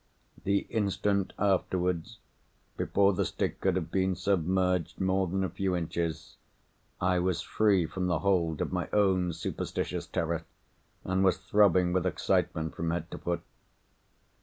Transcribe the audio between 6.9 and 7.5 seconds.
I was